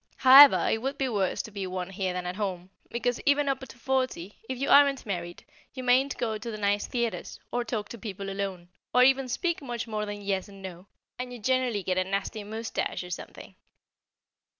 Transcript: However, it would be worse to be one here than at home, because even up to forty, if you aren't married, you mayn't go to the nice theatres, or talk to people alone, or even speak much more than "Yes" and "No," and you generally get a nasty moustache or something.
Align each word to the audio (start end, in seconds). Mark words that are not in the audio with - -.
However, 0.17 0.67
it 0.71 0.79
would 0.81 0.97
be 0.97 1.07
worse 1.07 1.43
to 1.43 1.51
be 1.51 1.67
one 1.67 1.91
here 1.91 2.11
than 2.11 2.25
at 2.25 2.35
home, 2.35 2.71
because 2.89 3.21
even 3.23 3.47
up 3.47 3.59
to 3.59 3.77
forty, 3.77 4.35
if 4.49 4.57
you 4.57 4.67
aren't 4.67 5.05
married, 5.05 5.45
you 5.75 5.83
mayn't 5.83 6.17
go 6.17 6.39
to 6.39 6.49
the 6.49 6.57
nice 6.57 6.87
theatres, 6.87 7.39
or 7.51 7.63
talk 7.63 7.87
to 7.89 7.99
people 7.99 8.31
alone, 8.31 8.69
or 8.95 9.03
even 9.03 9.29
speak 9.29 9.61
much 9.61 9.85
more 9.87 10.07
than 10.07 10.19
"Yes" 10.23 10.47
and 10.49 10.63
"No," 10.63 10.87
and 11.19 11.31
you 11.31 11.37
generally 11.37 11.83
get 11.83 11.99
a 11.99 12.03
nasty 12.03 12.43
moustache 12.43 13.03
or 13.03 13.11
something. 13.11 13.53